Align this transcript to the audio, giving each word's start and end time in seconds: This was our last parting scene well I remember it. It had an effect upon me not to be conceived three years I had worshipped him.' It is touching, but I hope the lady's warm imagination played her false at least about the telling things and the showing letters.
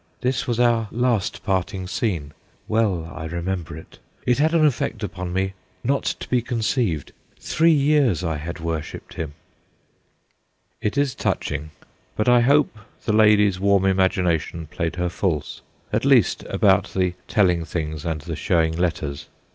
This 0.21 0.47
was 0.47 0.59
our 0.59 0.87
last 0.89 1.43
parting 1.43 1.85
scene 1.85 2.33
well 2.67 3.11
I 3.15 3.25
remember 3.25 3.77
it. 3.77 3.99
It 4.25 4.39
had 4.39 4.51
an 4.55 4.65
effect 4.65 5.03
upon 5.03 5.31
me 5.31 5.53
not 5.83 6.05
to 6.05 6.27
be 6.27 6.41
conceived 6.41 7.11
three 7.39 7.71
years 7.71 8.23
I 8.23 8.37
had 8.37 8.59
worshipped 8.59 9.13
him.' 9.13 9.35
It 10.81 10.97
is 10.97 11.13
touching, 11.13 11.69
but 12.15 12.27
I 12.27 12.39
hope 12.39 12.79
the 13.05 13.13
lady's 13.13 13.59
warm 13.59 13.85
imagination 13.85 14.65
played 14.65 14.95
her 14.95 15.07
false 15.07 15.61
at 15.93 16.03
least 16.03 16.45
about 16.45 16.95
the 16.95 17.13
telling 17.27 17.63
things 17.63 18.03
and 18.03 18.21
the 18.21 18.35
showing 18.35 18.75
letters. 18.75 19.27